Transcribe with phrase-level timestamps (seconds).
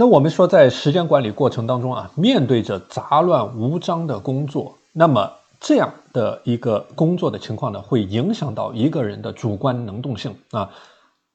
[0.00, 10.70] 那我们说，在时间管理过程当中啊，面对着杂乱无章的工作，那么这样的一个工作的情况呢，会影响到一个人的主观能动性啊。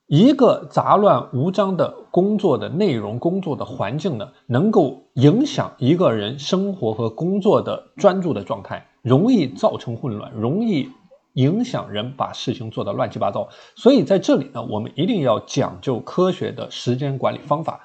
[0.07, 10.89] 一个杂乱无章的工作的内容、工作的环境呢，能够影响一个人生活和工作的专注的状态，容易造成混乱，容易
[11.33, 13.49] 影响人把事情做得乱七八糟。
[13.75, 17.81] 所以在这里呢，我们一定要讲究科学的时间管理方法。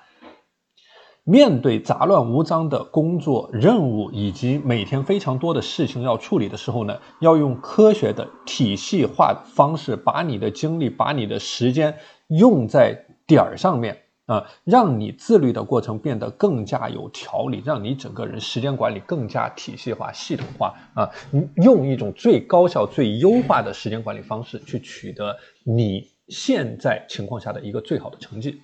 [1.29, 11.95] 面对杂乱无章的工作任务以及每天非常多的事情要处理的时候呢，要用科学的体系化方式，把你的精力、把你的时间
[12.29, 21.11] 用在点儿上面啊，让你自律的过程变得更加有条理，让你整个人时间管理更加体系化、系统化啊，
[21.57, 28.63] 用一种最高效、最优化的时间管理方式去取得你现在情况下的一个最好的成绩。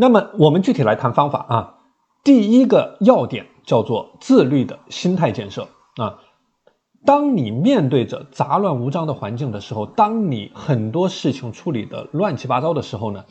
[0.00, 1.74] 那么我们具体来谈方法啊，
[2.24, 6.20] 第一个要点叫做自律的心态建设啊。
[7.04, 13.26] 当你面对着杂乱无章的环境的时候，当你很多事情处理的乱七八糟的时候呢，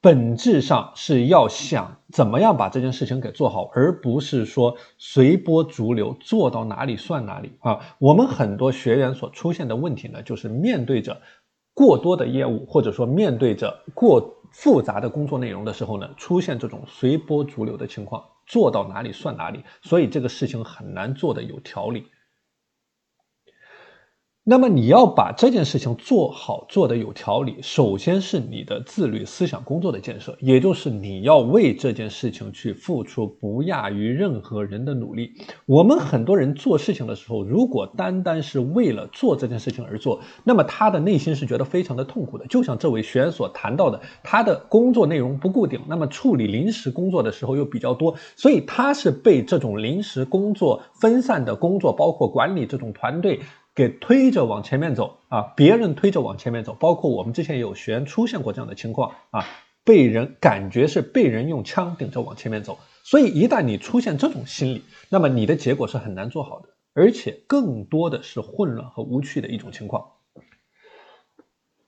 [0.00, 7.80] 本质上是要想怎么样把这件事情给做好，而不是说随波逐流，做到哪里算哪里啊。
[7.98, 11.20] 我们很多学员所出现的问题呢，就是面对着
[11.74, 14.36] 过多的业务，或者说面对着过。
[14.56, 22.06] 复杂的工作内容的时候呢，出现这种随波逐流的情况，做到哪里算哪里，所以这个事情很难做的有条理。
[24.46, 35.32] 那么你要把这件事情做好做得有条理，首先是你的自律思想工作的建设，也就是你要为这件事情去付出不亚于任何人的努力。
[35.64, 42.46] 我们很多人做事情的时候，如果单单是为了做这件事情而做，那么他的内心是觉得非常的痛苦的。
[42.46, 53.40] 就像这位学员所谈到的，他的工作内容不固定，那么处理临时工作的时候又比较多，所以他是被这种临时工作分散的工作，包括管理这种团队。
[53.74, 59.44] 给推着往前面走啊，别人推着往前面走，包括我们之前有学员出现过这样的情况啊，
[59.84, 70.12] 被人感觉是被人用枪顶着往前面走，所以一旦你出现这种心理，那么你的结果是很难做好的，而且更多的是混乱和无趣的一种情况。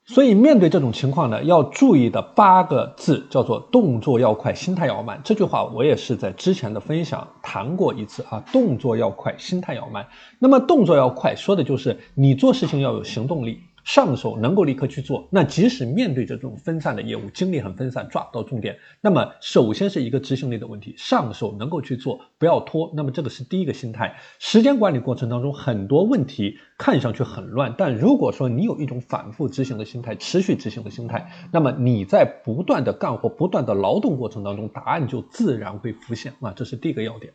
[0.08, 5.20] 所以面对这种情况呢，要注意的八个字叫做动作要快，心态要慢。
[5.24, 10.06] 这句话我也是在之前的分享谈过一次啊，动作要快，心态要慢。
[10.38, 13.60] 那么动作要快，说的就是你做事情要有行动力。
[13.86, 22.92] 上手能够立刻去做，那即使面对着这种分散的业务，精力很分散，抓不到重点，那么首先是一个执行力的问题，上手能够去做，不要拖。
[22.96, 24.16] 那么这个是第一个心态。
[24.40, 37.32] 时间管理过程当中，很多问题看上去很乱，但如果说你有一种反复执行的心态，持续执行的心态，那么你在不断的干活、不断的劳动过程当中，答案就自然会浮现啊，这是第一个要点。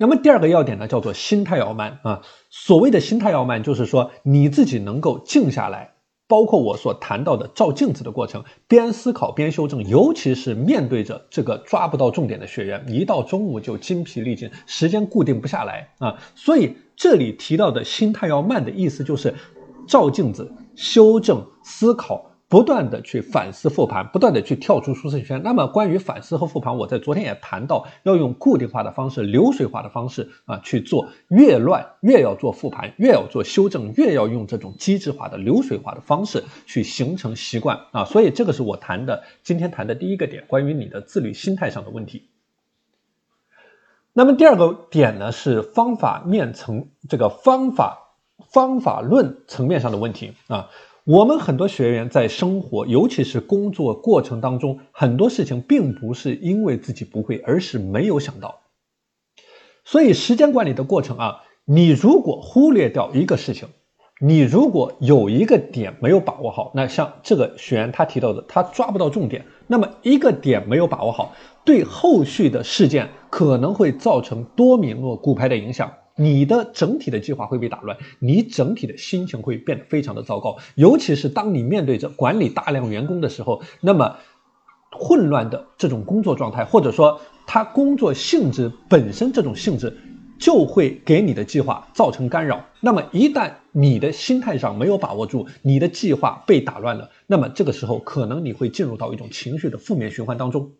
[0.00, 2.22] 那么第二个要点呢，叫做心态要慢啊。
[2.48, 5.92] 所谓的心态要慢，就是说你自己能够静下来，
[6.26, 9.86] 包括我所谈到的照镜子的过程，边思考边修正。
[9.86, 16.16] 尤其是面对着这个抓不到重点的学员，一到中午就精疲力尽，时间固定不下来啊。
[16.34, 19.34] 所以这里提到的心态要慢的意思，就是
[19.86, 22.29] 照镜子、修正、思考。
[22.50, 25.40] 不断的去反思复盘，不断的去跳出舒适圈。
[25.44, 31.10] 那么关于反思和复盘，我在昨天也谈到，要用固定化的方式、流水化的方式啊去做。
[31.28, 38.04] 越乱越要做复盘，越要做修正，越要用这种机制化的、流水化的方式去形成习惯啊。
[38.04, 42.30] 所以这个是我谈的今天谈的第一个点，关于你的自律心态上的问题。
[44.12, 48.08] 那么第二个点呢，是方法面层这个方法
[48.50, 50.68] 方法论层面上的问题啊。
[51.04, 58.60] 我们很多学员在生活，尤其是工作过程当中，很多事情并不是因为自己不会，而是没有想到。
[59.84, 63.68] 所以时间管理的过程啊，你如果忽略掉一个事情，
[64.20, 75.90] 你如果有一个点没有把握好，那像这个学员他提到的，他抓不到重点，那么一个点没有把握好，对后续的事件可能会造成多米诺骨牌的影响。
[76.20, 84.16] 你的整体的计划会被打乱，你整体的心情会变得非常的糟糕，尤其是当你面对着管理大量员工的时候，那么
[84.92, 89.96] 混乱的这种工作状态，或者说他工作性质本身这种性质，
[90.38, 92.62] 就会给你的计划造成干扰。
[92.80, 100.72] 那么一旦你的心态上没有把握住，你的计划被打乱了，那么这个时候可能你会进入到一种情绪的负面循环当中。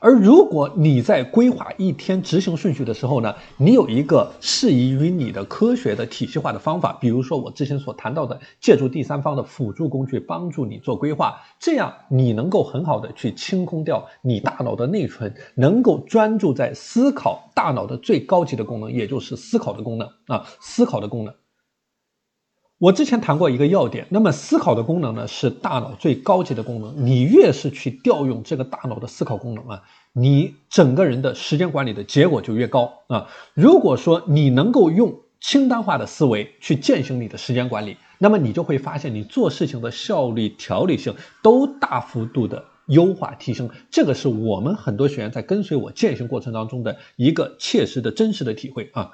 [0.00, 21.34] 而如果你在规划一天执行顺序的时候呢，你有一个适宜于你的科学的体系化的方法，比如说我之前所谈到的，借助第三方的辅助工具帮助你做规划，这样你能够很好的去清空掉你大脑的内存，能够专注在思考大脑的最高级的功能，也就是思考的功能啊，思考的功能。
[22.84, 26.94] 我之前谈过一个要点，那么思考的功能呢是大脑最高级的功能。
[27.06, 29.82] 你越是去调用这个大脑的思考功能啊，
[30.12, 33.26] 你整个人的时间管理的结果就越高啊。
[33.54, 43.70] 如果说你能够用清单化的思维去践行你的时间管理，那么你就会发现你做事情的效率、条理性都大幅度的优化提升。
[43.90, 49.10] 这个是我们很多学员在跟随我践行过程当中的一个切实的真实的体会啊。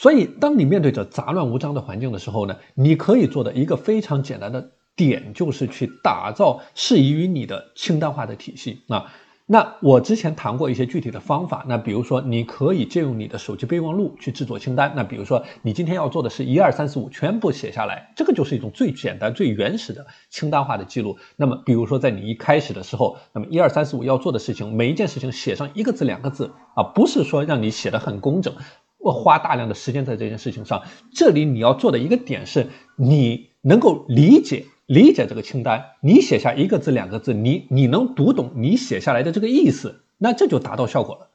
[0.00, 9.06] 所以，当你面对着杂乱无章的环境的时候呢，你可以做的一个非常简单的点，就是去打造适宜于你的清单化的体系啊。
[9.46, 14.92] 那我之前谈过一些具体的方法，那比如说，你可以借用你的手机备忘录去制作清单。
[14.94, 21.18] 那比如说，你今天要做的是一二三四五，全部写下来，这个就是一种最简单、最原始的清单化的记录。
[21.34, 28.54] 那么，比如说，在你一开始的时候，那么一二三四五要做的事情，每一件事情写上一个字、两个字啊，不是说让你写的很工整。
[28.98, 30.82] 我花大量的时间在这件事情上，
[31.14, 32.66] 这里你要做的一个点是，
[32.96, 41.30] 你能够理解理解这个清单，你写下一个字两个字，你你能读懂你写下来的这个意思，那这就达到效果了。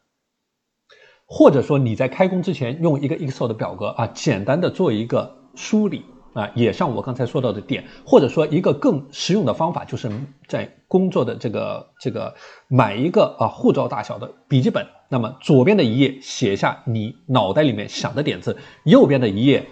[1.26, 6.04] 或者说你在开工之前用一个 Excel 的表格啊，简单的做一个梳理。
[6.34, 10.10] 啊，也像我刚才说到的点，或者说一个更实用的方法，就是
[10.48, 12.34] 在工作的这个这个
[12.68, 19.68] 买一个啊护照大小的笔记本，那么左边的一页写下你脑袋里面想的点子，右边的一页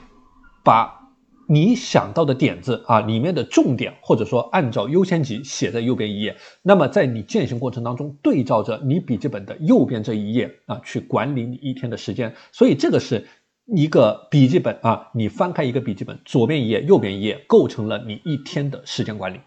[0.63, 1.09] 把
[1.47, 6.37] 你想到的点子啊里面的重点，或者说按照优先级写在右边一页。
[6.61, 12.35] 那么在你践行过程当中，对照着你笔记本的右边这一页啊去管理你一天的时间。
[12.51, 13.25] 所以这个是。
[13.73, 19.39] 一个笔记本啊，你翻开一个笔记本，左边一页，右边一页，构成了你一天的时间管理。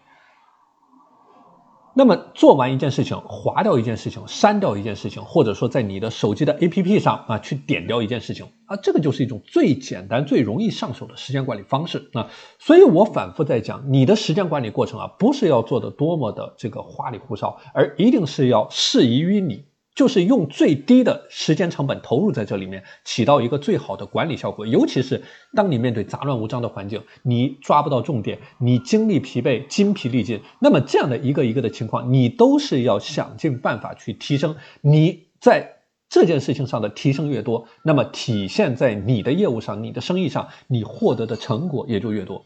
[1.97, 12.29] 那么做完一件事情，划掉一件事情，删掉一件事情，或者说在你的手机的 APP 上啊，去点掉一件事情啊，这个就是一种最简单、最容易上手的时间管理方式啊。
[12.59, 19.63] 所以我反复在讲，你的时间管理过程啊，不是要做的多么的这个花里胡哨，而一定是要适宜于你。
[19.95, 24.67] 就是用最低的时间成本投入在这里面，起到一个最好的管理效果。
[24.67, 34.57] 尤其是当你面对杂乱无章的环境，你抓不到重点，你精力疲惫、精疲力尽，那么这样的一个一个的情况，你都是要想尽办法去提升。
[34.81, 35.77] 你在
[36.09, 42.45] 这件事情上的提升越多，那么体现在你的业务上、你的生意上，你获得的成果也就越多。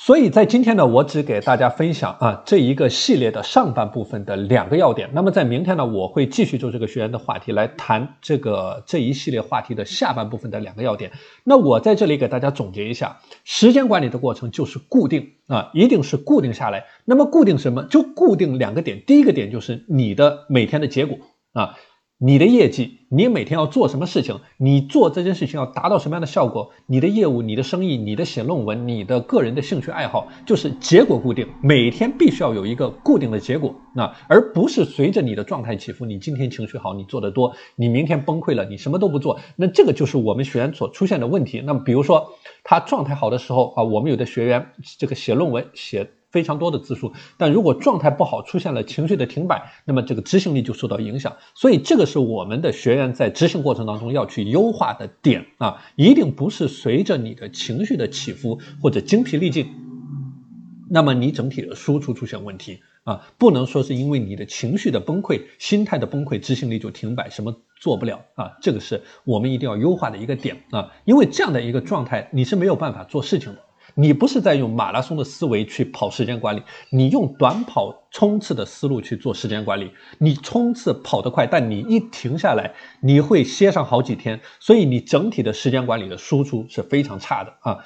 [0.00, 5.10] 所以在今天呢，我只给大家分享啊这一个系列的上半部分的两个要点。
[5.12, 11.10] 那么在明天呢，我会继续就这个学员的话题来谈这个这一系列话题的下半部分的两个要点。
[11.42, 16.84] 那我在这里给大家总结一下，时间管理的过程就是固定啊，一定是固定下来。
[17.04, 17.82] 那么固定什么？
[17.90, 19.02] 就固定两个点。
[19.04, 21.18] 第一个点就是你的每天的结果
[21.52, 21.74] 啊。
[22.20, 24.40] 你的业绩，你每天要做什么事情？
[24.56, 26.72] 你做这件事情要达到什么样的效果？
[26.86, 36.04] 你的业务、你的生意、你的写论文、你的个人的兴趣爱好，就是结果固定，每天必须要有一个固定的结果，那而不是随着你的状态起伏。
[36.04, 39.38] 你今天情绪好，你做得多；你明天崩溃了，你什么都不做。
[39.54, 41.62] 那这个就是我们学员所出现的问题。
[41.64, 42.32] 那么，比如说
[42.64, 46.10] 他状态好的时候啊，我们有的学员这个写论文写。
[46.30, 51.36] 非常多的字数，但如果状态不好，出现了情绪的停摆，那么这个执行力就受到影响。
[51.54, 59.66] 所以这个是我们的学员在执行过程当中要去优化的点啊，一定不是随着你的情绪的起伏或者精疲力尽，
[60.90, 73.60] 那么你整体的输出出现问题啊，不能说是因为你的情绪的崩溃、心态的崩溃，执行力就停摆，什么做不了啊，这个是我们一定要优化的一个点啊，因为这样的一个状态你是没有办法做事情的。
[74.00, 79.90] 你不是在用马拉松的思维去跑时间管理，你用短跑冲刺的思路去做时间管理。
[80.18, 87.78] 你冲刺跑得快，但你一停下来，你会歇上好几天，所以你整体的时间管理的输出是非常差的啊。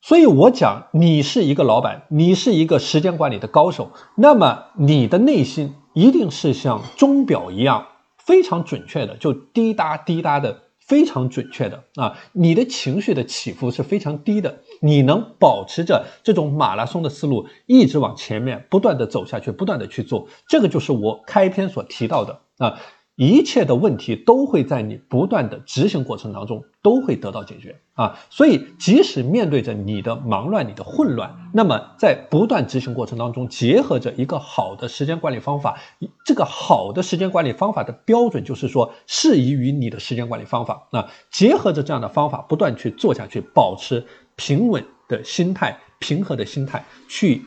[0.00, 7.86] 所以我讲，你是一个老板，你是一个时间管理的高手，那么你的内心一定是像钟表一样
[8.18, 10.62] 非常准确的，就滴答滴答的。
[10.80, 22.80] 非常准确的啊，你的情绪的起伏是非常低的，你能保持着这种马拉松的思路，一直往前面不断的走下去，不断的去做，这个就是我开篇所提到的啊，
[23.16, 28.18] 一切的问题都会在你不断的执行过程当中都会得到解决啊！
[28.30, 35.78] 所以，即使面对着你的忙乱、你的混乱，那么在不断执行过程当中，结合着一个好的时间管理方法，
[36.24, 41.10] 这个好的时间管理方法的标准就是说，适宜于你的时间管理方法啊！
[41.30, 44.06] 结合着这样的方法，不断去做下去，保持
[44.40, 47.42] 平稳的心态、平和的心态去。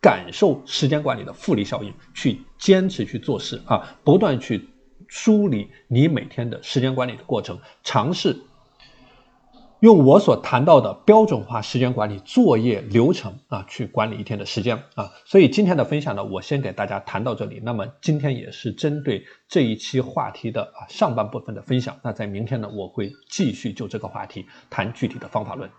[0.00, 4.68] 感受时间管理的复利效应，去坚持去做事啊，不断去
[5.06, 8.36] 梳理你每天的时间管理的过程，尝试
[9.78, 15.08] 用我所谈到的标准化时间管理作业流程啊，去管理一天的时间啊。
[15.24, 17.60] 所以今天的分享呢，我先给大家谈到这里。
[17.62, 21.96] 那么今天也是针对这一期话题的啊上半部分的分享。
[22.02, 25.70] 那在明天呢，我会继续就这个话题谈具体的方法论。